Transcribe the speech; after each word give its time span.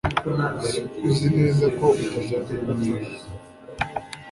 Uzi 1.07 1.27
neza 1.37 1.65
ko 1.77 1.85
udashaka 2.03 2.51
ko 2.63 2.71
mfasha 2.79 3.25